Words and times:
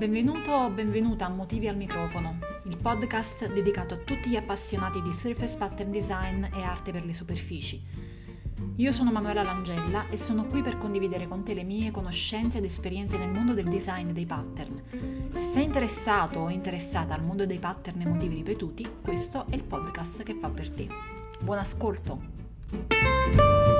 Benvenuto 0.00 0.52
o 0.52 0.70
benvenuta 0.70 1.26
a 1.26 1.28
Motivi 1.28 1.68
al 1.68 1.76
microfono, 1.76 2.38
il 2.64 2.78
podcast 2.78 3.52
dedicato 3.52 3.92
a 3.92 3.98
tutti 3.98 4.30
gli 4.30 4.36
appassionati 4.36 5.02
di 5.02 5.12
surface 5.12 5.58
pattern 5.58 5.90
design 5.90 6.44
e 6.44 6.62
arte 6.62 6.90
per 6.90 7.04
le 7.04 7.12
superfici. 7.12 7.82
Io 8.76 8.92
sono 8.92 9.12
Manuela 9.12 9.42
Langella 9.42 10.08
e 10.08 10.16
sono 10.16 10.46
qui 10.46 10.62
per 10.62 10.78
condividere 10.78 11.28
con 11.28 11.42
te 11.42 11.52
le 11.52 11.64
mie 11.64 11.90
conoscenze 11.90 12.56
ed 12.56 12.64
esperienze 12.64 13.18
nel 13.18 13.28
mondo 13.28 13.52
del 13.52 13.68
design 13.68 14.12
dei 14.12 14.24
pattern. 14.24 14.82
Se 15.32 15.38
sei 15.38 15.64
interessato 15.64 16.38
o 16.38 16.48
interessata 16.48 17.12
al 17.12 17.22
mondo 17.22 17.44
dei 17.44 17.58
pattern 17.58 18.00
e 18.00 18.06
motivi 18.06 18.36
ripetuti, 18.36 18.90
questo 19.02 19.44
è 19.50 19.54
il 19.54 19.64
podcast 19.64 20.22
che 20.22 20.32
fa 20.32 20.48
per 20.48 20.70
te. 20.70 20.88
Buon 21.40 21.58
ascolto! 21.58 23.79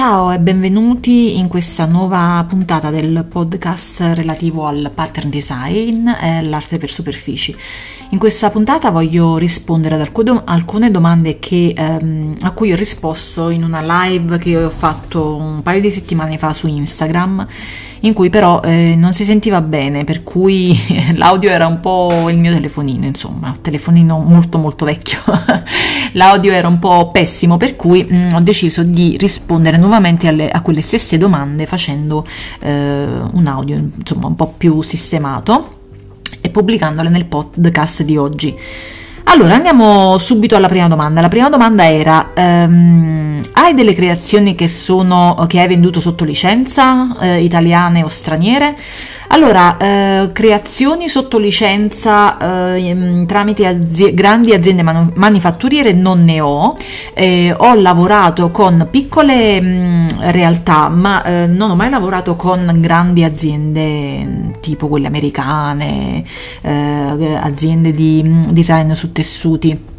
Ciao 0.00 0.32
e 0.32 0.38
benvenuti 0.38 1.36
in 1.36 1.46
questa 1.46 1.84
nuova 1.84 2.42
puntata 2.48 2.88
del 2.88 3.26
podcast 3.28 4.00
relativo 4.14 4.66
al 4.66 4.90
pattern 4.94 5.28
design 5.28 6.08
e 6.08 6.42
l'arte 6.42 6.78
per 6.78 6.88
superfici. 6.88 7.54
In 8.08 8.18
questa 8.18 8.48
puntata 8.48 8.90
voglio 8.90 9.36
rispondere 9.36 9.96
ad 9.96 10.40
alcune 10.46 10.90
domande 10.90 11.38
che, 11.38 11.74
ehm, 11.76 12.38
a 12.40 12.52
cui 12.52 12.72
ho 12.72 12.76
risposto 12.76 13.50
in 13.50 13.62
una 13.62 13.82
live 14.06 14.38
che 14.38 14.56
ho 14.56 14.70
fatto 14.70 15.36
un 15.36 15.60
paio 15.62 15.82
di 15.82 15.90
settimane 15.90 16.38
fa 16.38 16.54
su 16.54 16.66
Instagram 16.66 17.46
in 18.00 18.12
cui 18.12 18.30
però 18.30 18.60
eh, 18.62 18.94
non 18.96 19.12
si 19.12 19.24
sentiva 19.24 19.60
bene, 19.60 20.04
per 20.04 20.22
cui 20.22 20.78
l'audio 21.14 21.50
era 21.50 21.66
un 21.66 21.80
po' 21.80 22.28
il 22.28 22.38
mio 22.38 22.52
telefonino, 22.52 23.06
insomma, 23.06 23.54
telefonino 23.60 24.18
molto 24.18 24.58
molto 24.58 24.84
vecchio. 24.84 25.18
l'audio 26.12 26.52
era 26.52 26.68
un 26.68 26.78
po' 26.78 27.10
pessimo, 27.10 27.56
per 27.56 27.76
cui 27.76 28.04
mh, 28.08 28.16
mm, 28.16 28.28
ho 28.34 28.40
deciso 28.40 28.82
di 28.82 29.16
rispondere 29.18 29.76
nuovamente 29.76 30.28
alle, 30.28 30.50
a 30.50 30.62
quelle 30.62 30.80
stesse 30.80 31.18
domande 31.18 31.66
facendo 31.66 32.26
eh, 32.60 32.70
un 32.70 33.46
audio 33.46 33.76
insomma 33.76 34.26
un 34.26 34.34
po' 34.34 34.54
più 34.56 34.80
sistemato 34.82 35.78
e 36.40 36.48
pubblicandole 36.48 37.08
nel 37.08 37.26
podcast 37.26 38.02
di 38.02 38.16
oggi. 38.16 38.56
Allora, 39.24 39.54
andiamo 39.54 40.18
subito 40.18 40.56
alla 40.56 40.68
prima 40.68 40.88
domanda. 40.88 41.20
La 41.20 41.28
prima 41.28 41.48
domanda 41.48 41.88
era: 41.88 42.32
um, 42.34 43.39
hai 43.70 43.74
delle 43.74 43.94
creazioni 43.94 44.54
che, 44.54 44.68
sono, 44.68 45.44
che 45.48 45.60
hai 45.60 45.68
venduto 45.68 46.00
sotto 46.00 46.24
licenza, 46.24 47.16
eh, 47.20 47.42
italiane 47.42 48.02
o 48.02 48.08
straniere? 48.08 48.76
Allora, 49.28 49.76
eh, 49.76 50.30
creazioni 50.32 51.08
sotto 51.08 51.38
licenza 51.38 52.74
eh, 52.74 53.24
tramite 53.26 53.66
azi- 53.66 54.12
grandi 54.12 54.52
aziende 54.52 54.82
manu- 54.82 55.12
manifatturiere 55.14 55.92
non 55.92 56.24
ne 56.24 56.40
ho, 56.40 56.76
eh, 57.14 57.54
ho 57.56 57.74
lavorato 57.74 58.50
con 58.50 58.88
piccole 58.90 59.60
mh, 59.60 60.30
realtà, 60.32 60.88
ma 60.88 61.22
eh, 61.22 61.46
non 61.46 61.70
ho 61.70 61.76
mai 61.76 61.90
lavorato 61.90 62.34
con 62.34 62.76
grandi 62.80 63.22
aziende 63.22 64.50
tipo 64.60 64.88
quelle 64.88 65.06
americane, 65.06 66.24
eh, 66.62 67.38
aziende 67.40 67.92
di 67.92 68.40
design 68.50 68.92
su 68.92 69.12
tessuti 69.12 69.98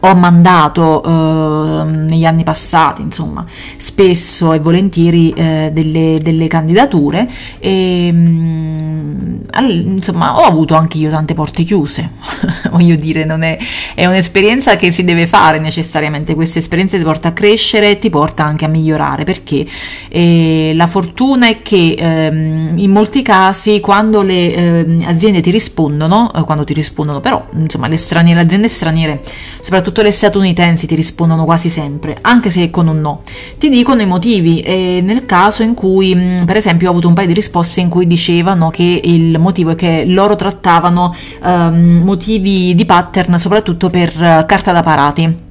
ho 0.00 0.14
mandato 0.14 1.02
eh, 1.02 1.84
negli 1.84 2.24
anni 2.24 2.44
passati, 2.44 3.02
insomma, 3.02 3.44
spesso 3.76 4.52
e 4.52 4.58
volentieri 4.58 5.30
eh, 5.30 5.70
delle, 5.72 6.18
delle, 6.22 6.46
candidature 6.46 7.28
e 7.58 8.12
mh, 8.12 8.16
mm, 8.16 9.96
insomma 9.96 10.38
ho 10.38 10.44
avuto 10.44 10.74
anche 10.74 10.98
io 10.98 11.10
tante 11.10 11.34
porte 11.34 11.64
chiuse, 11.64 12.10
voglio 12.70 12.96
dire, 12.96 13.24
è, 13.24 13.58
è, 13.94 14.06
un'esperienza 14.06 14.76
che 14.76 14.90
si 14.90 15.04
deve 15.04 15.26
fare 15.26 15.58
necessariamente, 15.58 16.34
questa 16.34 16.58
esperienza 16.58 16.96
ti 16.96 17.04
porta 17.04 17.28
a 17.28 17.32
crescere 17.32 17.90
e 17.92 17.98
ti 17.98 18.10
porta 18.10 18.44
anche 18.44 18.64
a 18.64 18.68
migliorare 18.68 19.24
perché 19.24 19.66
eh, 20.08 20.72
la 20.74 20.86
fortuna 20.86 21.48
è 21.48 21.60
che 21.62 21.96
ehm, 21.98 22.74
in 22.76 22.90
molti 22.90 23.22
casi 23.22 23.80
quando 23.80 24.22
le 24.22 24.54
ehm, 24.54 25.04
aziende 25.06 25.40
ti 25.40 25.50
rispondono, 25.50 26.32
eh, 26.34 26.42
quando 26.42 26.64
ti 26.64 26.72
rispondono 26.72 27.20
però, 27.20 27.46
insomma, 27.54 27.88
le, 27.88 27.96
straniere, 27.96 28.40
le 28.40 28.46
aziende 28.46 28.68
straniere, 28.68 29.20
soprattutto 29.60 29.87
soprattutto 29.88 30.02
le 30.02 30.10
statunitensi 30.10 30.86
ti 30.86 30.94
rispondono 30.94 31.44
quasi 31.44 31.70
sempre, 31.70 32.16
anche 32.20 32.50
se 32.50 32.70
con 32.70 32.88
un 32.88 33.00
no. 33.00 33.22
Ti 33.58 33.68
dicono 33.68 34.02
i 34.02 34.06
motivi 34.06 34.60
e 34.60 35.00
nel 35.02 35.24
caso 35.24 35.62
in 35.62 35.74
cui, 35.74 36.14
mm, 36.14 36.44
per 36.44 36.56
esempio, 36.56 36.88
ho 36.88 36.90
avuto 36.90 37.08
un 37.08 37.14
paio 37.14 37.26
di 37.26 37.32
risposte 37.32 37.80
in 37.80 37.88
cui 37.88 38.06
dicevano 38.06 38.70
che 38.70 39.00
il 39.02 39.38
motivo 39.38 39.70
è 39.70 39.74
che 39.74 40.04
loro 40.06 40.36
trattavano 40.36 41.14
um, 41.42 42.02
motivi 42.04 42.74
di 42.74 42.84
pattern 42.84 43.38
soprattutto 43.38 43.90
per 43.90 44.12
uh, 44.14 44.46
carta 44.46 44.72
da 44.72 44.82
parati 44.82 45.46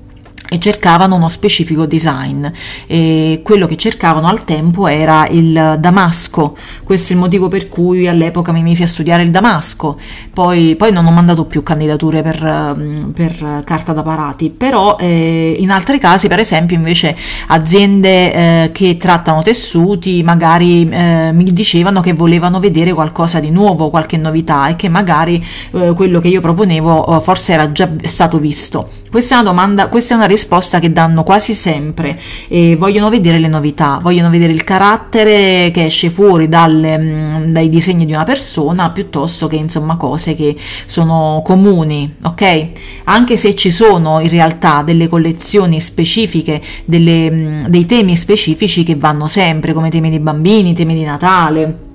e 0.50 0.60
cercavano 0.60 1.16
uno 1.16 1.28
specifico 1.28 1.86
design. 1.86 2.46
E 2.86 3.42
quello 3.44 3.68
che 3.68 3.76
cercavano 3.76 4.28
al 4.28 4.44
tempo 4.44 4.88
era 4.88 5.28
il 5.28 5.78
damasco. 5.80 6.56
Questo 6.84 7.14
è 7.14 7.16
il 7.16 7.22
motivo 7.22 7.48
per 7.48 7.70
cui 7.70 8.08
all'epoca 8.08 8.52
mi 8.52 8.62
misi 8.62 8.84
a 8.84 8.88
studiare 8.88 9.24
il 9.24 9.32
damasco. 9.32 9.98
Poi, 10.34 10.76
poi 10.76 10.92
non 10.92 11.06
ho 11.06 11.12
mandato 11.12 11.46
più 11.46 11.64
candidature 11.64 12.22
per, 12.22 12.76
mm, 12.78 13.10
per 13.12 13.62
carta 13.64 13.94
da 13.94 14.04
parati. 14.04 14.50
Però 14.50 14.98
eh, 15.00 15.56
in 15.60 15.72
altri 15.72 16.00
casi 16.00 16.28
per 16.28 16.40
esempio 16.40 16.76
invece 16.76 17.16
aziende 17.48 18.34
eh, 18.34 18.70
che 18.72 18.98
trattano 18.98 19.42
tessuti 19.42 20.24
magari 20.24 20.88
eh, 20.90 21.32
mi 21.34 21.44
dicevano 21.44 22.02
che 22.02 22.14
volevano 22.14 22.60
vedere 22.60 22.94
qualcosa 22.94 23.40
di 23.40 23.52
nuovo 23.52 23.90
qualche 23.90 24.18
novità 24.18 24.68
e 24.68 24.76
che 24.76 24.90
magari 24.90 25.44
eh, 25.72 25.94
quello 25.94 26.20
che 26.20 26.28
io 26.28 26.42
proponevo 26.42 27.18
eh, 27.18 27.20
forse 27.20 27.54
era 27.54 27.72
già 27.72 27.90
stato 28.04 28.38
visto 28.38 29.06
questa 29.18 29.38
è 29.38 29.40
una 29.40 29.50
domanda 29.50 29.88
questa 29.88 30.14
è 30.14 30.18
una 30.18 30.28
risposta 30.28 30.78
che 30.78 30.94
danno 30.94 31.24
quasi 31.24 31.56
sempre 31.56 32.20
e 32.48 32.76
vogliono 32.76 33.10
vedere 33.10 33.40
le 33.40 33.48
novità, 33.48 33.98
vogliono 34.00 34.30
vedere 34.30 34.54
il 34.54 34.64
carattere 34.64 35.72
che 35.72 35.86
esce 35.86 36.12
fuori 36.12 36.48
dalle, 36.48 37.00
mm, 37.00 37.52
dai 37.52 37.68
disegni 37.68 38.06
di 38.06 38.14
una 38.14 38.26
persona 38.26 38.92
piuttosto 38.92 39.48
che 39.48 39.56
insomma 39.56 39.96
cose 39.96 40.36
che 40.36 40.56
sono 40.86 41.42
comuni, 41.44 42.14
ok? 42.22 42.68
Anche 43.06 43.38
se 43.38 43.56
ci 43.56 43.72
sono 43.72 44.20
in 44.20 44.30
realtà 44.30 44.84
delle 44.84 45.08
collezioni 45.08 45.80
specifiche, 45.80 46.62
delle, 46.86 47.32
mm, 47.32 47.66
dei 47.70 47.88
temi 47.88 48.16
specifici 48.16 48.84
che 48.84 48.96
vanno 48.98 49.28
sempre 49.28 49.74
come 49.74 49.90
temi 49.90 50.12
di 50.12 50.20
bambini, 50.20 50.76
temi 50.76 50.94
di 50.94 51.04
Natale. 51.04 51.87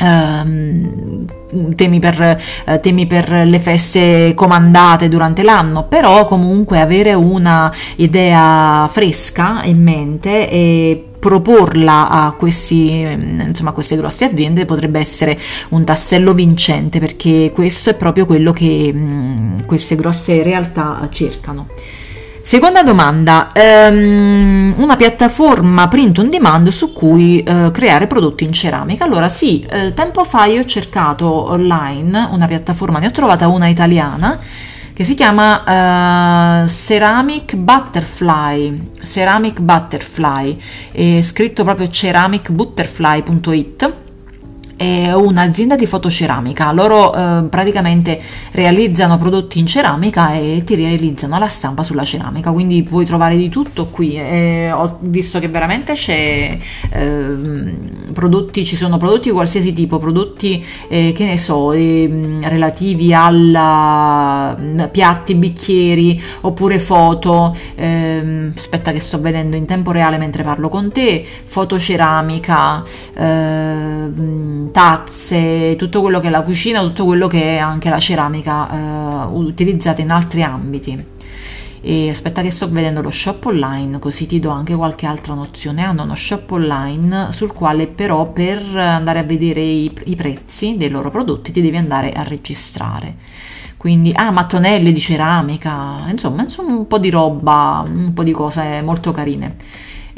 Um, 0.00 1.24
temi 1.74 1.98
per, 1.98 2.38
eh, 2.66 2.80
temi 2.80 3.06
per 3.06 3.30
le 3.30 3.58
feste 3.58 4.32
comandate 4.34 5.08
durante 5.08 5.42
l'anno, 5.42 5.84
però 5.84 6.24
comunque 6.24 6.80
avere 6.80 7.14
una 7.14 7.72
idea 7.96 8.88
fresca 8.92 9.62
in 9.64 9.82
mente 9.82 10.48
e 10.48 11.04
proporla 11.18 12.08
a, 12.08 12.32
questi, 12.32 13.00
insomma, 13.00 13.70
a 13.70 13.72
queste 13.72 13.96
grosse 13.96 14.24
aziende 14.26 14.64
potrebbe 14.64 15.00
essere 15.00 15.38
un 15.70 15.84
tassello 15.84 16.32
vincente 16.32 17.00
perché 17.00 17.50
questo 17.52 17.90
è 17.90 17.94
proprio 17.94 18.24
quello 18.24 18.52
che 18.52 18.92
mh, 18.92 19.66
queste 19.66 19.96
grosse 19.96 20.42
realtà 20.42 21.08
cercano. 21.10 21.68
Seconda 22.48 22.82
domanda, 22.82 23.52
um, 23.54 24.72
una 24.78 24.96
piattaforma 24.96 25.86
print 25.86 26.16
on 26.16 26.30
demand 26.30 26.68
su 26.68 26.94
cui 26.94 27.44
uh, 27.46 27.70
creare 27.70 28.06
prodotti 28.06 28.44
in 28.44 28.54
ceramica. 28.54 29.04
Allora 29.04 29.28
sì, 29.28 29.68
uh, 29.70 29.92
tempo 29.92 30.24
fa 30.24 30.46
io 30.46 30.62
ho 30.62 30.64
cercato 30.64 31.26
online 31.26 32.26
una 32.30 32.46
piattaforma, 32.46 33.00
ne 33.00 33.08
ho 33.08 33.10
trovata 33.10 33.48
una 33.48 33.66
italiana 33.66 34.38
che 34.94 35.04
si 35.04 35.12
chiama 35.12 36.62
uh, 36.62 36.66
Ceramic 36.66 37.54
Butterfly, 37.54 38.92
Ceramic 39.02 39.60
Butterfly, 39.60 40.58
è 40.90 41.20
scritto 41.20 41.64
proprio 41.64 41.90
ceramicbutterfly.it 41.90 43.97
è 44.78 45.12
un'azienda 45.12 45.74
di 45.74 45.86
fotoceramica. 45.86 46.70
Loro 46.70 47.12
eh, 47.12 47.42
praticamente 47.50 48.20
realizzano 48.52 49.18
prodotti 49.18 49.58
in 49.58 49.66
ceramica 49.66 50.34
e 50.34 50.62
ti 50.64 50.76
realizzano 50.76 51.36
la 51.36 51.48
stampa 51.48 51.82
sulla 51.82 52.04
ceramica, 52.04 52.52
quindi 52.52 52.84
puoi 52.84 53.04
trovare 53.04 53.36
di 53.36 53.48
tutto 53.48 53.86
qui. 53.86 54.14
E 54.14 54.70
ho 54.72 54.98
visto 55.00 55.40
che 55.40 55.48
veramente 55.48 55.94
c'è 55.94 56.56
eh, 56.90 57.36
prodotti, 58.12 58.64
ci 58.64 58.76
sono 58.76 58.98
prodotti 58.98 59.28
di 59.28 59.34
qualsiasi 59.34 59.72
tipo, 59.72 59.98
prodotti 59.98 60.64
eh, 60.86 61.12
che 61.12 61.24
ne 61.24 61.36
so, 61.36 61.72
ehm, 61.72 62.48
relativi 62.48 63.12
a 63.12 63.30
mm, 63.30 64.84
piatti, 64.92 65.34
bicchieri 65.34 66.22
oppure 66.42 66.78
foto. 66.78 67.56
Ehm, 67.74 68.52
aspetta 68.56 68.92
che 68.92 69.00
sto 69.00 69.20
vedendo 69.20 69.56
in 69.56 69.66
tempo 69.66 69.90
reale 69.90 70.18
mentre 70.18 70.44
parlo 70.44 70.68
con 70.68 70.92
te, 70.92 71.26
fotoceramica 71.42 72.84
ehm, 73.14 74.67
tazze, 74.70 75.76
tutto 75.76 76.00
quello 76.00 76.20
che 76.20 76.28
è 76.28 76.30
la 76.30 76.42
cucina, 76.42 76.80
tutto 76.82 77.04
quello 77.04 77.26
che 77.26 77.56
è 77.56 77.58
anche 77.58 77.90
la 77.90 77.98
ceramica 77.98 78.70
eh, 78.70 79.26
utilizzata 79.32 80.00
in 80.00 80.10
altri 80.10 80.42
ambiti. 80.42 81.16
e 81.80 82.10
aspetta 82.10 82.42
che 82.42 82.50
sto 82.50 82.68
vedendo 82.68 83.00
lo 83.00 83.10
shop 83.10 83.46
online 83.46 83.98
così 84.00 84.26
ti 84.26 84.40
do 84.40 84.50
anche 84.50 84.74
qualche 84.74 85.06
altra 85.06 85.34
nozione. 85.34 85.82
Hanno 85.82 86.02
uno 86.02 86.14
shop 86.14 86.50
online 86.50 87.28
sul 87.30 87.52
quale 87.52 87.86
però 87.86 88.30
per 88.32 88.60
andare 88.76 89.20
a 89.20 89.22
vedere 89.22 89.60
i, 89.62 89.92
i 90.04 90.16
prezzi 90.16 90.76
dei 90.76 90.90
loro 90.90 91.10
prodotti 91.10 91.52
ti 91.52 91.60
devi 91.62 91.76
andare 91.76 92.12
a 92.12 92.22
registrare. 92.22 93.14
Quindi 93.76 94.12
ah 94.14 94.32
mattonelli 94.32 94.92
di 94.92 95.00
ceramica 95.00 96.04
insomma, 96.10 96.42
insomma 96.42 96.74
un 96.74 96.88
po' 96.88 96.98
di 96.98 97.10
roba 97.10 97.84
un 97.86 98.12
po' 98.12 98.24
di 98.24 98.32
cose 98.32 98.82
molto 98.82 99.12
carine 99.12 99.54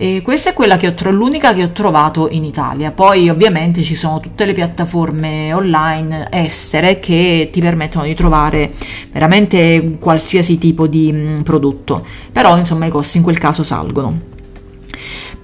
e 0.02 0.22
questa 0.22 0.48
è 0.48 0.52
quella 0.54 0.78
che 0.78 0.86
ho 0.86 0.94
trovato, 0.94 1.22
l'unica 1.22 1.52
che 1.52 1.62
ho 1.62 1.72
trovato 1.72 2.28
in 2.30 2.42
Italia. 2.42 2.90
Poi 2.90 3.28
ovviamente 3.28 3.82
ci 3.82 3.94
sono 3.94 4.18
tutte 4.18 4.46
le 4.46 4.54
piattaforme 4.54 5.52
online 5.52 6.28
estere 6.30 6.98
che 6.98 7.50
ti 7.52 7.60
permettono 7.60 8.06
di 8.06 8.14
trovare 8.14 8.72
veramente 9.12 9.98
qualsiasi 10.00 10.56
tipo 10.56 10.86
di 10.86 11.12
mh, 11.12 11.42
prodotto, 11.42 12.02
però 12.32 12.56
insomma 12.56 12.86
i 12.86 12.88
costi 12.88 13.18
in 13.18 13.22
quel 13.22 13.36
caso 13.36 13.62
salgono. 13.62 14.18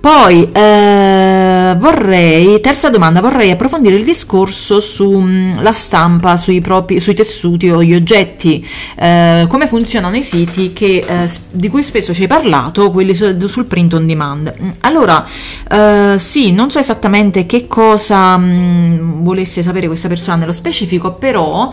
Poi 0.01 0.51
eh, 0.53 1.36
vorrei, 1.75 2.61
terza 2.61 2.91
domanda, 2.91 3.21
vorrei 3.21 3.51
approfondire 3.51 3.97
il 3.97 4.05
discorso 4.05 4.81
sulla 4.81 5.25
mm, 5.25 5.69
stampa, 5.71 6.37
sui, 6.37 6.61
propri, 6.61 7.01
sui 7.01 7.15
tessuti 7.15 7.71
o 7.71 7.83
gli 7.83 7.95
oggetti, 7.95 8.67
eh, 8.97 9.47
come 9.49 9.67
funzionano 9.67 10.17
i 10.17 10.23
siti 10.23 10.73
che, 10.73 11.05
eh, 11.07 11.31
di 11.51 11.69
cui 11.69 11.83
spesso 11.83 12.15
ci 12.15 12.23
hai 12.23 12.29
parlato, 12.29 12.91
quelli 12.91 13.15
su, 13.15 13.47
sul 13.47 13.65
print 13.65 13.95
on 13.95 14.07
demand. 14.07 14.55
Mm, 14.61 14.69
allora, 14.81 15.27
eh, 15.71 16.17
sì, 16.19 16.53
non 16.53 16.71
so 16.71 16.79
esattamente 16.79 17.47
che 17.47 17.67
cosa 17.67 18.37
mm, 18.39 19.23
volesse 19.23 19.63
sapere 19.63 19.87
questa 19.87 20.09
persona 20.09 20.37
nello 20.37 20.53
specifico, 20.53 21.15
però 21.15 21.73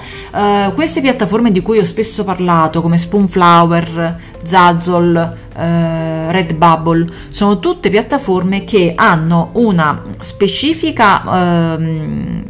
queste 0.74 1.02
piattaforme 1.02 1.52
di 1.52 1.62
cui 1.62 1.80
ho 1.80 1.86
spesso 1.86 2.24
parlato, 2.24 2.82
come 2.82 2.98
Spoonflower, 2.98 4.18
Zazzle, 4.44 5.43
eh, 5.56 6.32
Redbubble, 6.32 7.08
sono 7.30 7.60
tutte 7.60 7.90
piattaforme 7.90 8.64
che 8.64 8.94
hanno 8.96 9.52
una 9.54 10.04
specifica, 10.20 11.76
ehm, 11.76 12.44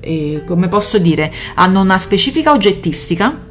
eh, 0.00 0.42
come 0.46 0.68
posso 0.68 0.98
dire, 0.98 1.32
hanno 1.54 1.80
una 1.80 1.98
specifica 1.98 2.52
oggettistica 2.52 3.48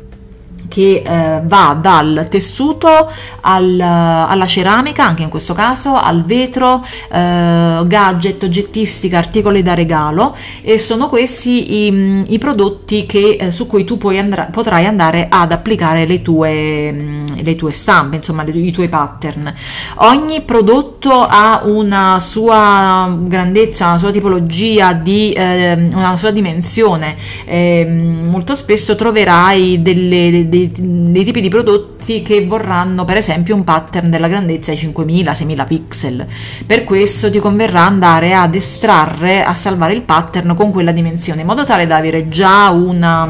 che 0.70 1.04
eh, 1.06 1.42
va 1.44 1.78
dal 1.80 2.28
tessuto 2.30 3.12
al, 3.42 3.80
alla 3.80 4.46
ceramica, 4.46 5.06
anche 5.06 5.24
in 5.24 5.30
questo 5.30 5.54
caso, 5.54 5.96
al 5.96 6.24
vetro, 6.24 6.86
eh, 7.12 7.82
gadget, 7.86 8.44
oggettistica, 8.44 9.18
articoli 9.18 9.62
da 9.62 9.74
regalo 9.74 10.36
e 10.62 10.78
sono 10.78 11.10
questi 11.10 11.88
i, 11.88 12.26
i 12.28 12.38
prodotti 12.38 13.06
che, 13.06 13.38
eh, 13.40 13.52
su 13.52 13.68
cui 13.68 13.84
tu 13.84 13.98
andra, 14.18 14.46
potrai 14.46 14.86
andare 14.86 15.28
ad 15.30 15.52
applicare 15.52 16.06
le 16.06 16.22
tue, 16.22 16.92
mm, 16.92 17.26
le 17.42 17.56
tue 17.56 17.72
stampe, 17.72 18.18
insomma 18.18 18.44
le, 18.44 18.52
i 18.52 18.72
tuoi 18.72 18.88
pattern. 18.88 19.54
Ogni 19.96 20.42
prodotto 20.42 21.26
ha 21.28 21.62
una 21.66 22.20
sua 22.20 23.14
grandezza, 23.20 23.88
una 23.88 23.98
sua 23.98 24.12
tipologia, 24.12 24.94
di, 24.94 25.34
ehm, 25.36 25.92
una 25.94 26.16
sua 26.16 26.32
dimensione. 26.32 27.16
Ehm, 27.46 28.28
molto 28.30 28.56
spesso 28.56 28.96
troverai 28.96 29.82
delle, 29.82 30.48
delle 30.48 30.59
dei, 30.68 31.10
dei, 31.12 31.24
tipi 31.24 31.42
di 31.42 31.50
prodotti 31.50 32.22
che 32.22 32.46
vorranno 32.46 33.06
per 33.06 33.18
esempio 33.18 33.56
un 33.56 33.64
pattern 33.64 34.10
della 34.10 34.28
grandezza 34.28 34.74
di 34.74 34.78
5000-6000 34.78 35.66
pixel. 35.66 36.28
Per 36.66 36.84
questo 36.84 37.30
ti 37.30 37.40
converrà 37.40 37.86
andare 37.86 38.34
ad 38.34 38.56
estrarre, 38.56 39.44
a 39.44 39.54
salvare 39.54 39.94
il 39.94 40.02
pattern 40.02 40.56
con 40.56 40.72
quella 40.72 40.92
dimensione 40.92 41.42
in 41.42 41.48
modo 41.48 41.64
tale 41.64 41.88
da 41.88 41.96
avere 41.96 42.30
già 42.30 42.70
una, 42.72 43.30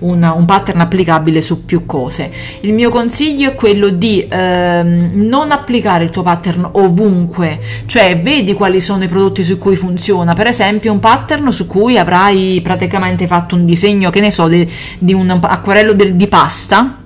una, 0.00 0.32
un 0.32 0.44
pattern 0.44 0.80
applicabile 0.80 1.40
su 1.40 1.64
più 1.64 1.84
cose. 1.84 2.30
Il 2.60 2.72
mio 2.72 2.90
consiglio 2.90 3.50
è 3.50 3.54
quello 3.54 3.88
di 3.88 4.26
ehm, 4.28 5.10
non 5.14 5.50
applicare 5.50 6.04
il 6.04 6.10
tuo 6.10 6.22
pattern 6.22 6.68
ovunque, 6.72 7.58
cioè 7.86 8.18
vedi 8.18 8.54
quali 8.54 8.80
sono 8.80 9.04
i 9.04 9.08
prodotti 9.08 9.42
su 9.42 9.58
cui 9.58 9.76
funziona, 9.76 10.34
per 10.34 10.46
esempio 10.46 10.92
un 10.92 11.00
pattern 11.00 11.50
su 11.52 11.66
cui 11.66 11.98
avrai 11.98 12.60
praticamente 12.62 13.26
fatto 13.26 13.54
un 13.54 13.64
disegno, 13.64 14.10
che 14.10 14.20
ne 14.20 14.30
so, 14.30 14.48
di, 14.48 14.68
di 14.98 15.12
un 15.12 15.30
acquarello 15.30 15.92
del, 15.92 16.14
di 16.14 16.26
pasta 16.26 16.61
pasta 16.62 17.01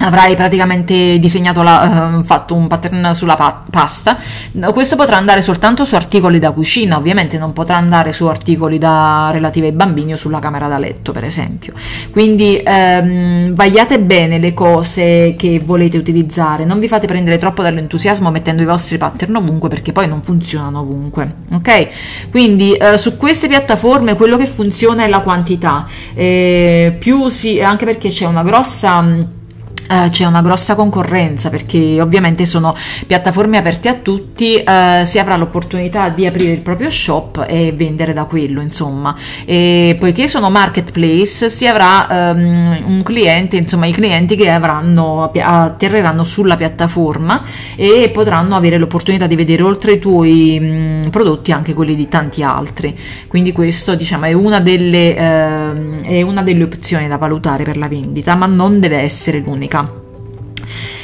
avrai 0.00 0.34
praticamente 0.34 1.18
disegnato 1.18 1.62
la, 1.62 2.14
uh, 2.18 2.22
fatto 2.22 2.54
un 2.54 2.66
pattern 2.66 3.12
sulla 3.14 3.34
pa- 3.34 3.64
pasta. 3.70 4.16
Questo 4.72 4.96
potrà 4.96 5.16
andare 5.16 5.42
soltanto 5.42 5.84
su 5.84 5.94
articoli 5.94 6.38
da 6.38 6.50
cucina 6.52 6.96
ovviamente 6.96 7.38
non 7.38 7.52
potrà 7.52 7.76
andare 7.76 8.12
su 8.12 8.26
articoli 8.26 8.78
da, 8.78 9.30
relativi 9.32 9.66
ai 9.66 9.72
bambini 9.72 10.12
o 10.12 10.16
sulla 10.16 10.38
camera 10.38 10.68
da 10.68 10.78
letto 10.78 11.12
per 11.12 11.24
esempio. 11.24 11.72
Quindi 12.10 12.60
ehm, 12.62 13.54
vagliate 13.54 14.00
bene 14.00 14.38
le 14.38 14.54
cose 14.54 15.34
che 15.36 15.60
volete 15.62 15.96
utilizzare. 15.96 16.64
Non 16.64 16.78
vi 16.78 16.88
fate 16.88 17.06
prendere 17.06 17.38
troppo 17.38 17.62
dall'entusiasmo 17.62 18.30
mettendo 18.30 18.62
i 18.62 18.66
vostri 18.66 18.98
pattern 18.98 19.36
ovunque 19.36 19.68
perché 19.68 19.92
poi 19.92 20.08
non 20.08 20.22
funzionano 20.22 20.80
ovunque 20.80 21.48
ok? 21.52 22.30
Quindi 22.30 22.74
eh, 22.74 22.96
su 22.96 23.16
queste 23.16 23.48
piattaforme 23.48 24.14
quello 24.14 24.36
che 24.36 24.46
funziona 24.46 25.04
è 25.04 25.08
la 25.08 25.20
quantità. 25.20 25.86
Eh, 26.14 26.96
più 26.98 27.28
si 27.28 27.60
anche 27.60 27.84
perché 27.84 28.08
c'è 28.10 28.26
una 28.26 28.42
grossa 28.42 29.38
Uh, 29.90 30.08
c'è 30.08 30.24
una 30.24 30.40
grossa 30.40 30.76
concorrenza 30.76 31.50
perché 31.50 32.00
ovviamente 32.00 32.46
sono 32.46 32.76
piattaforme 33.08 33.58
aperte 33.58 33.88
a 33.88 33.94
tutti, 33.94 34.62
uh, 34.64 35.04
si 35.04 35.18
avrà 35.18 35.34
l'opportunità 35.36 36.10
di 36.10 36.26
aprire 36.26 36.52
il 36.52 36.60
proprio 36.60 36.88
shop 36.90 37.44
e 37.48 37.72
vendere 37.76 38.12
da 38.12 38.22
quello, 38.22 38.60
insomma. 38.60 39.16
E 39.44 39.96
poiché 39.98 40.28
sono 40.28 40.48
marketplace, 40.48 41.50
si 41.50 41.66
avrà 41.66 42.06
um, 42.08 42.84
un 42.86 43.02
cliente, 43.02 43.56
insomma, 43.56 43.86
i 43.86 43.92
clienti 43.92 44.36
che 44.36 44.48
avranno, 44.48 45.28
atterreranno 45.32 46.22
sulla 46.22 46.54
piattaforma 46.54 47.42
e 47.74 48.10
potranno 48.12 48.54
avere 48.54 48.78
l'opportunità 48.78 49.26
di 49.26 49.34
vedere 49.34 49.64
oltre 49.64 49.94
i 49.94 49.98
tuoi 49.98 50.56
um, 50.60 51.10
prodotti 51.10 51.50
anche 51.50 51.74
quelli 51.74 51.96
di 51.96 52.06
tanti 52.06 52.44
altri. 52.44 52.96
Quindi 53.26 53.50
questo, 53.50 53.96
diciamo, 53.96 54.26
è 54.26 54.34
una 54.34 54.60
delle, 54.60 55.14
uh, 55.14 56.00
è 56.02 56.22
una 56.22 56.44
delle 56.44 56.62
opzioni 56.62 57.08
da 57.08 57.16
valutare 57.16 57.64
per 57.64 57.76
la 57.76 57.88
vendita, 57.88 58.36
ma 58.36 58.46
non 58.46 58.78
deve 58.78 59.00
essere 59.00 59.38
l'unica. 59.40 59.78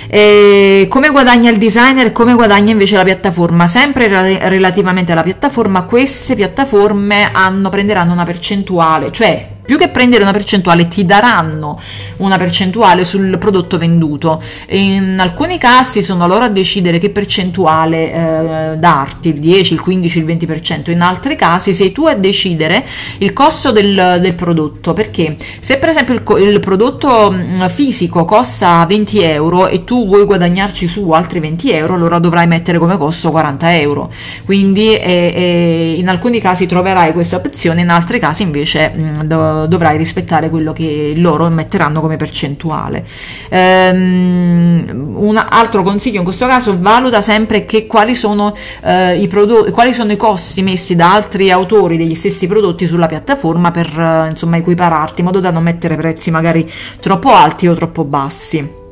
E 0.08 0.86
come 0.88 1.10
guadagna 1.10 1.50
il 1.50 1.58
designer 1.58 2.06
e 2.06 2.12
come 2.12 2.34
guadagna 2.34 2.70
invece 2.70 2.96
la 2.96 3.04
piattaforma? 3.04 3.66
Sempre 3.66 4.08
relativamente 4.08 5.12
alla 5.12 5.22
piattaforma, 5.22 5.82
queste 5.82 6.34
piattaforme 6.34 7.30
hanno, 7.32 7.68
prenderanno 7.68 8.12
una 8.12 8.24
percentuale, 8.24 9.10
cioè 9.10 9.54
più 9.66 9.76
che 9.76 9.88
prendere 9.88 10.22
una 10.22 10.32
percentuale 10.32 10.88
ti 10.88 11.04
daranno 11.04 11.78
una 12.18 12.38
percentuale 12.38 13.04
sul 13.04 13.36
prodotto 13.38 13.76
venduto. 13.76 14.42
In 14.68 15.18
alcuni 15.20 15.58
casi 15.58 16.00
sono 16.00 16.26
loro 16.26 16.44
a 16.44 16.48
decidere 16.48 16.98
che 16.98 17.10
percentuale 17.10 18.12
eh, 18.12 18.76
darti 18.78 19.28
il 19.28 19.40
10 19.40 19.74
il 19.74 19.80
15 19.80 20.18
il 20.18 20.24
20% 20.24 20.90
in 20.90 21.00
altri 21.00 21.36
casi 21.36 21.74
sei 21.74 21.92
tu 21.92 22.06
a 22.06 22.14
decidere 22.14 22.84
il 23.18 23.32
costo 23.32 23.72
del, 23.72 24.18
del 24.20 24.34
prodotto 24.34 24.92
perché 24.92 25.36
se 25.60 25.78
per 25.78 25.90
esempio 25.90 26.14
il, 26.14 26.48
il, 26.48 26.60
prodotto 26.60 27.30
mm, 27.32 27.66
fisico 27.66 28.25
costa 28.25 28.85
20 28.87 29.20
euro 29.23 29.68
e 29.68 29.85
tu 29.85 30.06
vuoi 30.06 30.25
guadagnarci 30.25 30.87
su 30.87 31.11
altri 31.11 31.40
20 31.40 31.73
euro 31.73 31.94
allora 31.94 32.18
dovrai 32.18 32.46
mettere 32.46 32.78
come 32.78 32.96
costo 32.96 33.30
40 33.30 33.76
euro. 33.76 34.11
Quindi 34.44 34.94
eh, 34.94 35.32
eh, 35.35 35.94
in 35.99 36.08
alcuni 36.08 36.40
casi 36.40 36.66
troverai 36.66 37.12
questa 37.12 37.37
opzione 37.37 37.82
in 37.82 37.88
altri 37.88 38.18
casi 38.18 38.42
invece 38.42 38.90
mh, 38.90 39.23
dovrai 39.64 39.96
rispettare 39.96 40.50
quello 40.50 40.72
che 40.72 41.14
loro 41.16 41.48
metteranno 41.48 42.00
come 42.00 42.16
percentuale. 42.16 43.06
Um, 43.50 45.14
un 45.16 45.36
altro 45.36 45.82
consiglio 45.82 46.18
in 46.18 46.25
questo 46.25 46.46
caso 46.46 46.76
valuta 46.78 47.20
sempre 47.20 47.64
che 47.64 47.86
quali 47.86 48.14
sono, 48.14 48.54
uh, 48.82 49.18
i 49.18 49.26
prodotti, 49.28 49.70
quali 49.70 49.94
sono 49.94 50.12
i 50.12 50.16
costi 50.16 50.62
messi 50.62 50.94
da 50.94 51.12
altri 51.12 51.50
autori 51.50 51.96
degli 51.96 52.14
stessi 52.14 52.46
prodotti 52.46 52.86
sulla 52.86 53.06
piattaforma 53.06 53.70
per 53.70 53.98
uh, 53.98 54.30
insomma 54.30 54.56
equipararti 54.58 55.20
in 55.20 55.26
modo 55.26 55.40
da 55.40 55.50
non 55.50 55.62
mettere 55.62 55.96
prezzi 55.96 56.30
magari 56.30 56.70
troppo 57.00 57.32
alti 57.32 57.66
o 57.66 57.75
troppo 57.75 58.04
bassi. 58.04 58.84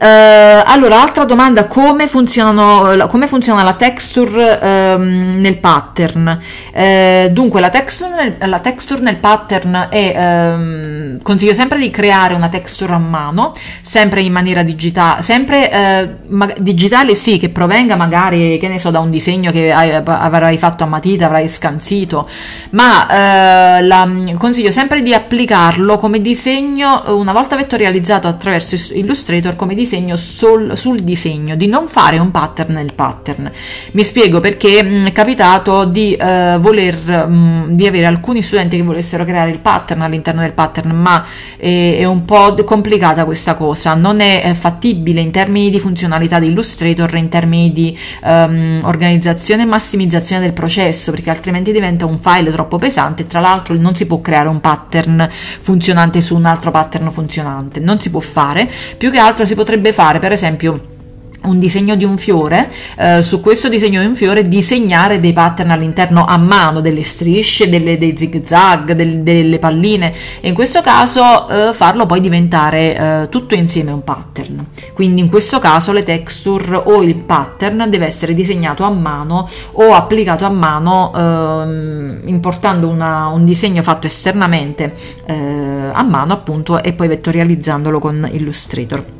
Uh, 0.00 0.62
allora, 0.64 1.02
altra 1.02 1.24
domanda, 1.24 1.66
come, 1.66 2.08
come 2.08 3.26
funziona 3.26 3.62
la 3.64 3.74
texture 3.76 4.94
um, 4.96 5.40
nel 5.40 5.58
pattern? 5.58 6.38
Uh, 6.72 7.28
dunque, 7.30 7.60
la 7.60 7.70
texture, 7.70 8.14
nel, 8.38 8.48
la 8.48 8.60
texture, 8.60 9.00
nel, 9.00 9.16
pattern 9.16 9.88
è, 9.90 10.14
um, 10.54 11.20
consiglio 11.20 11.52
sempre 11.52 11.80
di 11.80 11.90
creare 11.90 12.34
una 12.34 12.48
texture 12.48 12.92
a 12.92 12.98
mano, 12.98 13.52
sempre 13.82 14.20
in 14.20 14.30
maniera 14.30 14.62
digitale, 14.62 15.22
sempre 15.22 15.68
uh, 15.72 16.32
ma- 16.32 16.54
digitale 16.58 17.16
sì, 17.16 17.36
che 17.36 17.48
provenga 17.48 17.96
magari, 17.96 18.56
che 18.58 18.68
ne 18.68 18.78
so, 18.78 18.92
da 18.92 19.00
un 19.00 19.10
disegno 19.10 19.50
che 19.50 19.72
hai, 19.72 19.90
avrai 19.90 20.58
fatto 20.58 20.84
a 20.84 20.86
matita, 20.86 21.26
avrai 21.26 21.48
scanzito, 21.48 22.28
ma 22.70 23.80
la, 23.80 24.08
consiglio 24.38 24.70
sempre 24.70 25.02
di 25.02 25.12
applicarlo 25.12 25.98
come 25.98 26.20
disegno, 26.20 27.02
una 27.08 27.32
volta 27.32 27.56
vettorializzato 27.56 28.28
attraverso 28.28 28.76
Illustrator, 28.94 29.56
come 29.56 29.74
disegno 29.74 29.86
disegno 29.88 30.16
sul, 30.16 30.76
sul, 30.76 31.00
disegno, 31.00 31.56
di 31.56 31.66
non 31.66 31.88
fare 31.88 32.18
un 32.18 32.30
pattern 32.30 32.74
nel 32.74 32.92
pattern. 32.92 33.50
Mi 33.92 34.04
spiego 34.04 34.40
perché 34.40 34.82
mh, 34.82 34.88
mm, 34.88 35.06
è 35.06 35.12
capitato 35.12 35.86
di 35.86 36.12
eh, 36.12 36.56
voler 36.60 37.26
mh, 37.26 37.32
mm, 37.32 37.72
di 37.72 37.86
avere 37.86 38.06
alcuni 38.06 38.42
studenti 38.42 38.76
che 38.76 38.82
volessero 38.82 39.24
creare 39.24 39.50
il 39.50 39.58
pattern 39.58 40.02
all'interno 40.02 40.42
del 40.42 40.52
pattern, 40.52 40.90
ma 40.90 41.24
è, 41.56 41.96
è 41.98 42.04
un 42.04 42.24
po' 42.24 42.54
complicata 42.64 43.24
questa 43.24 43.54
cosa, 43.54 43.94
non 43.94 44.20
è, 44.20 44.42
è, 44.42 44.52
fattibile 44.52 45.20
in 45.20 45.30
termini 45.30 45.70
di 45.70 45.80
funzionalità 45.80 46.38
di 46.38 46.48
Illustrator, 46.48 47.14
in 47.16 47.28
termini 47.28 47.72
di 47.72 47.96
um, 48.22 48.80
organizzazione 48.84 49.62
e 49.62 49.66
massimizzazione 49.66 50.42
del 50.42 50.52
processo, 50.52 51.10
perché 51.12 51.30
altrimenti 51.30 51.72
diventa 51.72 52.04
un 52.04 52.18
file 52.18 52.50
troppo 52.52 52.78
pesante. 52.78 53.26
Tra 53.26 53.40
l'altro 53.40 53.74
non 53.74 53.94
si 53.94 54.06
può 54.06 54.20
creare 54.20 54.48
un 54.48 54.60
pattern 54.60 55.28
funzionante 55.30 56.20
su 56.20 56.36
un 56.36 56.44
altro 56.44 56.70
pattern 56.70 57.10
funzionante, 57.10 57.80
non 57.80 58.00
si 58.00 58.10
può 58.10 58.20
fare, 58.20 58.70
più 58.96 59.10
che 59.10 59.18
altro 59.18 59.46
si 59.46 59.54
potrebbe 59.54 59.77
fare 59.92 60.18
per 60.18 60.32
esempio 60.32 60.96
un 61.42 61.58
disegno 61.58 61.94
di 61.94 62.04
un 62.04 62.18
fiore, 62.18 62.70
eh, 62.96 63.22
su 63.22 63.40
questo 63.40 63.68
disegno 63.68 64.00
di 64.00 64.06
un 64.06 64.16
fiore 64.16 64.48
disegnare 64.48 65.20
dei 65.20 65.32
pattern 65.32 65.70
all'interno 65.70 66.24
a 66.26 66.36
mano, 66.36 66.80
delle 66.80 67.04
strisce, 67.04 67.68
delle, 67.68 67.96
dei 67.96 68.16
zig 68.16 68.44
zag, 68.44 68.92
del, 68.92 69.20
delle 69.20 69.58
palline 69.58 70.12
e 70.40 70.48
in 70.48 70.54
questo 70.54 70.80
caso 70.80 71.48
eh, 71.48 71.72
farlo 71.72 72.06
poi 72.06 72.20
diventare 72.20 72.96
eh, 72.96 73.28
tutto 73.28 73.54
insieme 73.54 73.92
un 73.92 74.02
pattern. 74.02 74.66
Quindi 74.92 75.20
in 75.20 75.28
questo 75.28 75.58
caso 75.58 75.92
le 75.92 76.02
texture 76.02 76.76
o 76.76 77.02
il 77.02 77.16
pattern 77.16 77.86
deve 77.88 78.06
essere 78.06 78.34
disegnato 78.34 78.82
a 78.82 78.90
mano 78.90 79.48
o 79.72 79.94
applicato 79.94 80.44
a 80.44 80.50
mano 80.50 81.12
ehm, 81.14 82.20
importando 82.24 82.88
una, 82.88 83.28
un 83.28 83.44
disegno 83.44 83.82
fatto 83.82 84.06
esternamente 84.06 84.94
eh, 85.24 85.90
a 85.92 86.02
mano 86.02 86.32
appunto 86.32 86.82
e 86.82 86.92
poi 86.92 87.08
vettorializzandolo 87.08 87.98
con 87.98 88.28
Illustrator. 88.30 89.17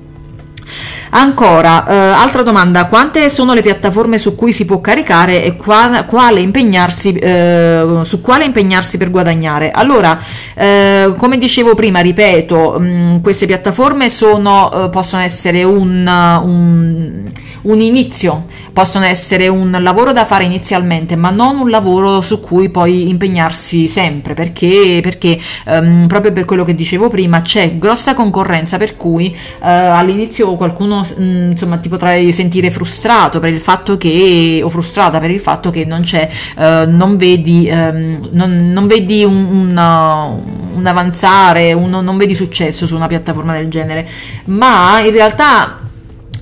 Ancora, 1.10 1.86
eh, 1.86 1.94
altra 1.94 2.42
domanda, 2.42 2.86
quante 2.86 3.30
sono 3.30 3.54
le 3.54 3.62
piattaforme 3.62 4.18
su 4.18 4.34
cui 4.34 4.52
si 4.52 4.64
può 4.66 4.80
caricare 4.80 5.42
e 5.42 5.56
qua, 5.56 6.04
quale 6.06 6.40
eh, 6.40 8.00
su 8.02 8.20
quale 8.20 8.44
impegnarsi 8.44 8.98
per 8.98 9.10
guadagnare? 9.10 9.70
Allora, 9.70 10.18
eh, 10.54 11.14
come 11.16 11.38
dicevo 11.38 11.74
prima, 11.74 12.00
ripeto, 12.00 12.78
mh, 12.78 12.84
mm, 12.84 13.20
queste 13.22 13.46
piattaforme 13.46 14.10
sono, 14.10 14.84
eh, 14.84 14.88
possono 14.90 15.22
essere 15.22 15.62
un, 15.64 16.06
un, 16.06 17.30
un 17.62 17.80
inizio, 17.80 18.46
possono 18.78 19.06
essere 19.06 19.48
un 19.48 19.76
lavoro 19.80 20.12
da 20.12 20.24
fare 20.24 20.44
inizialmente, 20.44 21.16
ma 21.16 21.30
non 21.30 21.58
un 21.58 21.68
lavoro 21.68 22.20
su 22.20 22.38
cui 22.40 22.68
poi 22.68 23.08
impegnarsi 23.08 23.88
sempre, 23.88 24.34
perché, 24.34 25.00
perché 25.02 25.36
um, 25.66 26.06
proprio 26.06 26.32
per 26.32 26.44
quello 26.44 26.62
che 26.62 26.76
dicevo 26.76 27.08
prima 27.08 27.42
c'è 27.42 27.76
grossa 27.76 28.14
concorrenza, 28.14 28.76
per 28.78 28.96
cui 28.96 29.34
uh, 29.34 29.64
all'inizio 29.64 30.54
qualcuno 30.54 31.04
Mm, 31.18 31.50
insomma 31.50 31.78
ti 31.78 31.88
potrai 31.88 32.32
sentire 32.32 32.70
frustrato 32.70 33.40
per 33.40 33.52
il 33.52 33.60
fatto 33.60 33.96
che 33.96 34.60
o 34.62 34.68
frustrata 34.68 35.18
per 35.18 35.30
il 35.30 35.40
fatto 35.40 35.70
che 35.70 35.84
non 35.84 36.02
c'è 36.02 36.28
uh, 36.56 36.90
non 36.90 37.16
vedi 37.16 37.68
um, 37.70 38.28
non, 38.30 38.70
non, 38.72 38.86
vedi 38.86 39.24
un, 39.24 39.34
un, 39.34 40.40
un 40.74 40.86
avanzare 40.86 41.72
un, 41.72 41.90
non 41.90 42.16
vedi 42.16 42.34
successo 42.34 42.86
su 42.86 42.94
una 42.94 43.06
piattaforma 43.06 43.54
del 43.54 43.68
genere. 43.68 44.08
Ma 44.44 45.00
in 45.00 45.12
realtà 45.12 45.78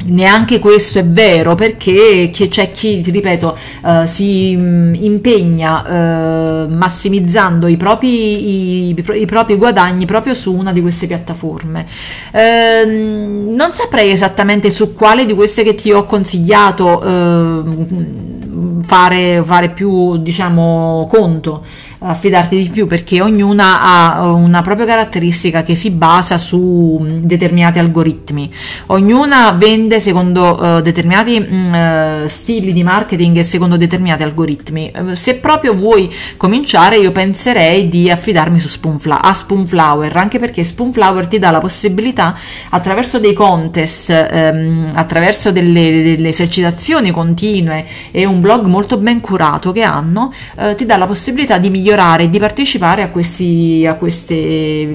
Neanche 0.09 0.59
questo 0.59 0.99
è 0.99 1.05
vero 1.05 1.55
perché 1.55 2.31
c'è 2.31 2.71
chi, 2.71 3.01
ti 3.01 3.11
ripeto, 3.11 3.59
uh, 3.83 4.05
si 4.05 4.55
mm, 4.57 4.95
impegna 4.95 6.65
uh, 6.65 6.69
massimizzando 6.73 7.67
i 7.67 7.77
propri, 7.77 8.89
i, 8.89 9.05
i 9.15 9.27
propri, 9.27 9.57
guadagni 9.57 10.05
proprio 10.07 10.35
su 10.35 10.55
una 10.55 10.73
di 10.73 10.81
queste 10.81 11.07
piattaforme. 11.07 11.87
Uh, 12.33 13.53
non 13.55 13.73
saprei 13.73 14.11
esattamente 14.11 14.71
su 14.71 14.93
quale 14.93 15.27
di 15.27 15.35
queste 15.35 15.63
che 15.63 15.75
ti 15.75 15.91
ho 15.93 16.05
consigliato 16.05 17.01
fare, 18.85 19.43
fare 19.43 19.71
più 19.71 20.17
diciamo 20.19 21.07
conto 21.11 21.65
affidarti 21.99 22.57
di 22.57 22.69
più 22.69 22.87
perché 22.87 23.21
ognuna 23.21 23.81
ha 23.81 24.33
una 24.33 24.61
propria 24.63 24.87
caratteristica 24.87 25.63
che 25.63 25.75
si 25.75 25.91
basa 25.91 26.39
su 26.39 27.21
determinati 27.21 27.79
algoritmi. 27.79 28.53
Ognuna 28.87 29.53
vende 29.53 29.99
secondo 30.01 30.59
uh, 30.61 30.81
determinati 30.81 31.37
uh, 31.37 32.29
stili 32.29 32.73
di 32.73 32.83
marketing 32.83 33.39
e 33.39 33.43
secondo 33.43 33.77
determinati 33.77 34.23
algoritmi. 34.23 34.93
Se 35.13 35.37
proprio 35.37 35.75
vuoi 35.75 36.13
cominciare 36.37 36.99
io 36.99 37.13
penserei 37.13 37.89
di 37.89 38.11
affidarmi 38.11 38.59
su 38.59 38.69
Spoonfla- 38.69 39.23
a 39.23 39.33
Spoonflower 39.33 40.15
anche 40.17 40.39
perché 40.39 40.65
Spoonflower 40.65 41.27
ti 41.27 41.39
dà 41.39 41.51
la 41.51 41.61
possibilità 41.61 42.37
attraverso 42.71 43.19
dei 43.19 43.33
contest 43.33 44.09
um, 44.09 44.93
attraverso 44.95 45.51
delle, 45.51 46.03
delle 46.03 46.29
esercitazioni 46.29 47.11
continue 47.11 47.87
e 48.11 48.25
un 48.25 48.41
blog 48.41 48.67
molto 48.67 48.99
ben 48.99 49.21
curato 49.21 49.73
che 49.73 49.83
hanno 49.83 50.33
ti 50.77 50.87
dà 50.87 50.97
la 50.97 51.07
possibilità 51.07 51.59
di 51.59 51.71
migliorare 51.71 51.86
migliorare, 51.87 52.29
di 52.29 52.39
partecipare 52.41 53.03
a 53.03 53.11
questi, 53.11 53.87
a 53.89 53.97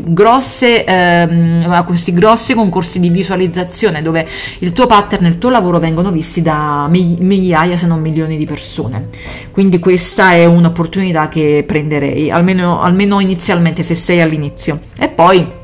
grosse, 0.04 0.84
ehm, 0.84 1.66
a 1.70 1.84
questi 1.84 2.14
grossi 2.14 2.54
concorsi 2.54 3.00
di 3.00 3.10
visualizzazione 3.10 4.02
dove 4.02 4.28
il 4.60 4.74
tuo 4.74 4.88
pattern 4.88 5.26
e 5.26 5.30
il 5.30 5.38
tuo 5.38 5.50
lavoro 5.50 5.80
vengono 5.80 6.12
visti 6.12 6.42
da 6.42 6.88
migliaia 6.90 7.78
se 7.78 7.88
non 7.88 8.02
milioni 8.02 8.36
di 8.38 8.46
persone. 8.46 9.08
Quindi 9.52 9.80
questa 9.80 10.34
è 10.34 10.46
un'opportunità 10.46 11.30
che 11.30 11.64
prenderei, 11.66 12.30
almeno, 12.30 12.82
almeno 12.82 13.22
inizialmente 13.22 13.84
se 13.84 13.96
sei 13.96 14.20
all'inizio. 14.20 14.82
E 15.00 15.08
poi 15.08 15.60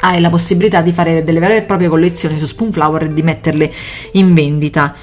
hai 0.00 0.20
la 0.20 0.28
possibilità 0.28 0.82
di 0.82 0.92
fare 0.92 1.24
delle 1.24 1.40
vere 1.40 1.56
e 1.56 1.62
proprie 1.62 1.88
collezioni 1.88 2.38
su 2.38 2.44
Spoonflower 2.44 3.04
e 3.04 3.12
di 3.14 3.22
metterle 3.22 3.72
in 4.12 4.34
vendita. 4.34 4.94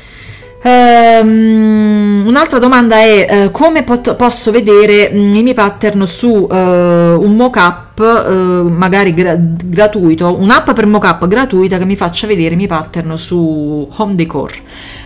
Um, 0.65 2.23
un'altra 2.25 2.57
domanda 2.57 2.95
è 2.95 3.47
uh, 3.47 3.51
come 3.51 3.83
pot- 3.83 4.15
posso 4.15 4.49
vedere 4.49 5.09
um, 5.11 5.35
i 5.35 5.43
miei 5.43 5.53
pattern 5.53 6.07
su 6.07 6.29
uh, 6.29 6.55
un 6.55 7.35
mockup 7.35 7.99
uh, 7.99 8.69
magari 8.69 9.13
gra- 9.13 9.35
gratuito, 9.37 10.39
un'app 10.39 10.71
per 10.71 10.85
mockup 10.87 11.27
gratuita 11.27 11.77
che 11.77 11.83
mi 11.83 11.97
faccia 11.97 12.27
vedere 12.27 12.53
i 12.53 12.55
miei 12.55 12.69
pattern 12.69 13.17
su 13.17 13.89
home 13.93 14.15
decor. 14.15 14.53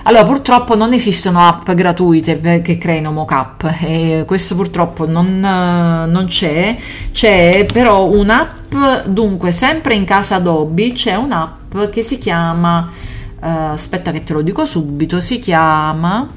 Allora, 0.04 0.26
purtroppo 0.26 0.76
non 0.76 0.94
esistono 0.94 1.42
app 1.48 1.72
gratuite 1.72 2.62
che 2.62 2.78
creino 2.78 3.12
mockup 3.12 3.78
e 3.82 4.26
questo 4.28 4.54
purtroppo 4.54 5.08
non, 5.08 5.40
non 5.40 6.26
c'è. 6.28 6.78
C'è 7.12 7.66
però 7.66 8.06
un'app, 8.06 9.08
dunque, 9.08 9.52
sempre 9.52 9.96
in 9.96 10.06
casa 10.06 10.36
Adobe 10.36 10.94
c'è 10.94 11.16
un'app 11.16 11.90
che 11.90 12.04
si 12.04 12.20
chiama 12.20 12.90
uh, 13.40 13.72
aspetta 13.72 14.12
che 14.12 14.24
te 14.24 14.34
lo 14.34 14.42
dico 14.42 14.66
subito, 14.66 15.22
si 15.22 15.40
chiama, 15.40 16.30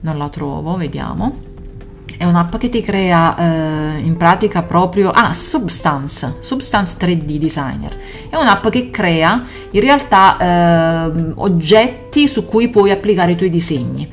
non 0.00 0.18
la 0.18 0.28
trovo, 0.28 0.76
vediamo, 0.76 1.48
è 2.16 2.24
un'app 2.24 2.56
che 2.56 2.68
ti 2.68 2.82
crea 2.82 3.34
uh, 3.38 4.04
in 4.04 4.16
pratica 4.16 4.62
proprio, 4.62 5.10
ah, 5.10 5.32
Substance, 5.32 6.36
Substance 6.40 6.96
3D 6.98 7.36
Designer, 7.36 7.96
è 8.28 8.36
un'app 8.36 8.68
che 8.68 8.90
crea 8.90 9.44
in 9.70 9.80
realtà 9.80 11.06
uh, 11.12 11.32
oggetti 11.36 12.28
su 12.28 12.46
cui 12.46 12.68
puoi 12.68 12.90
applicare 12.90 13.32
i 13.32 13.36
tuoi 13.36 13.50
disegni. 13.50 14.08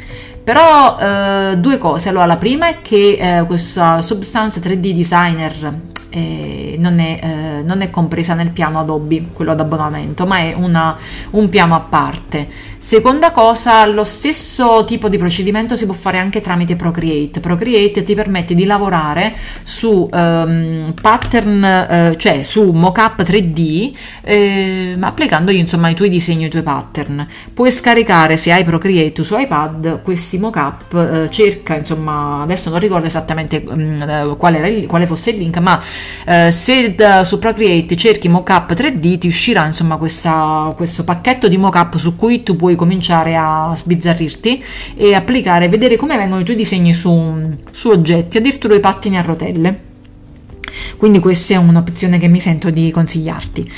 Però 0.48 1.56
due 1.58 1.78
cose, 1.78 2.08
allora 2.08 2.26
la 2.26 2.38
prima 2.38 2.70
è 2.70 2.82
che 2.82 3.44
questa 3.46 4.02
Substance 4.02 4.62
3D 4.62 4.94
Designer 4.94 5.82
eh, 6.10 6.76
non, 6.80 7.00
è, 7.00 7.20
eh, 7.22 7.64
non, 7.64 7.82
è, 7.82 7.90
compresa 7.90 8.34
nel 8.34 8.50
piano 8.50 8.80
Adobe, 8.80 9.28
quello 9.34 9.52
ad 9.52 9.60
abbonamento, 9.60 10.26
ma 10.26 10.40
è 10.40 10.54
una, 10.54 10.98
un 11.32 11.50
piano 11.50 11.76
a 11.76 11.80
parte. 11.82 12.48
Seconda 12.80 13.32
cosa, 13.32 13.86
lo 13.86 14.04
stesso 14.04 14.86
tipo 14.86 15.10
di 15.10 15.18
procedimento 15.18 15.76
si 15.76 15.86
può 15.86 15.94
fare 15.94 16.20
anche 16.20 16.40
tramite 16.40 16.76
Procreate. 16.76 17.40
Procreate 17.40 18.04
ti 18.04 18.16
permette 18.16 18.56
di 18.56 18.66
lavorare 18.66 19.36
su 19.64 20.08
um, 20.10 20.94
pattern, 21.02 21.64
eh, 21.64 22.16
cioè 22.18 22.44
su 22.44 22.72
mockup 22.72 23.24
3D, 23.24 23.94
eh, 24.22 24.98
applicandogli 25.00 25.58
insomma 25.58 25.90
i 25.90 25.96
tuoi 25.96 26.08
disegni, 26.08 26.46
i 26.46 26.50
tuoi 26.50 26.64
pattern. 26.64 27.28
Puoi 27.54 27.72
scaricare 27.72 28.38
se 28.38 28.54
hai 28.54 28.64
Procreate 28.64 29.24
su 29.24 29.38
iPad 29.38 30.02
questi 30.02 30.38
mockup, 30.38 30.94
eh, 30.94 31.30
cerca 31.30 31.76
insomma, 31.76 32.44
adesso 32.44 32.70
non 32.70 32.80
ricordo 32.80 33.08
esattamente 33.08 33.64
um, 33.68 34.38
quale, 34.38 34.86
quale 34.86 35.08
fosse 35.08 35.32
il 35.32 35.40
link, 35.40 35.58
ma 35.58 35.82
eh, 36.26 36.52
se 36.52 36.96
da, 36.96 37.24
su 37.24 37.40
Procreate 37.40 37.96
cerchi 37.96 38.28
mockup 38.28 38.74
3D 38.74 39.18
ti 39.18 39.28
uscirà 39.28 39.66
insomma 39.66 39.98
questa, 39.98 40.74
questo 40.76 41.04
pacchetto 41.04 41.48
di 41.48 41.58
mockup 41.58 41.96
su 41.98 42.16
cui 42.16 42.44
tu 42.44 42.56
puoi 42.56 42.76
cominciare 42.76 43.36
a 43.36 43.74
sbizzarrirti 43.76 44.64
e 44.96 45.14
applicare, 45.14 45.70
vedere 45.70 45.96
come 45.96 46.18
vengono 46.18 46.42
i 46.42 46.44
tuoi 46.44 46.58
disegni 46.58 46.94
su, 46.94 47.56
su 47.72 47.90
oggetti, 47.90 48.38
addirittura 48.38 48.76
i 48.76 48.80
pattini 48.80 49.18
a 49.18 49.22
rotelle 49.22 49.87
quindi 50.98 51.20
questa 51.20 51.54
è 51.54 51.58
un'opzione 51.58 52.18
che 52.20 52.28
mi 52.28 52.40
sento 52.40 52.70
di 52.70 52.92
consigliarti. 52.92 53.72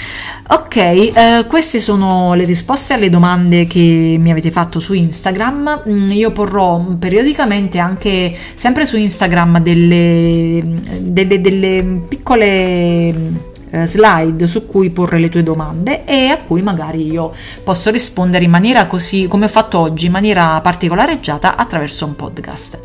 Ok, 0.50 0.75
eh, 0.75 1.46
queste 1.48 1.79
sono 1.79 2.34
le 2.34 2.44
risposte 2.44 2.94
alle 2.94 3.10
domande 3.10 3.65
che 3.65 4.18
mi 4.20 4.32
avete 4.32 4.51
fatto 4.51 4.79
su 4.79 4.94
Instagram. 4.94 5.84
Mm, 5.88 6.08
io 6.12 6.32
porrò 6.32 6.79
periodicamente 6.98 7.79
anche 7.79 8.36
sempre 8.56 8.86
su 8.86 8.98
Instagram 8.98 9.60
delle, 9.60 10.63
delle, 11.00 11.41
delle 11.41 12.01
piccole 12.08 13.48
eh, 13.72 13.86
slide 13.86 14.48
su 14.48 14.65
cui 14.65 14.89
porre 14.89 15.20
le 15.20 15.29
tue 15.29 15.44
domande 15.44 16.06
e 16.06 16.27
a 16.27 16.38
cui 16.38 16.62
magari 16.62 17.06
io 17.06 17.34
posso 17.63 17.91
rispondere 17.91 18.44
in 18.44 18.51
maniera 18.51 18.88
così 18.88 19.27
come 19.27 19.46
ho 19.46 19.50
fatto 19.50 19.79
oggi, 19.79 20.08
in 20.08 20.12
maniera 20.12 20.60
particolareggiata 20.62 21.56
attraverso 21.56 22.06
un 22.06 22.15
podcast. 22.15 22.79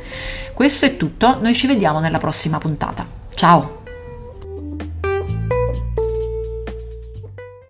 Questo 0.52 0.86
è 0.86 0.96
tutto, 0.96 1.38
noi 1.40 1.54
ci 1.54 1.66
vediamo 1.66 2.00
nella 2.00 2.18
prossima 2.18 2.58
puntata. 2.58 3.06
Ciao! 3.34 3.83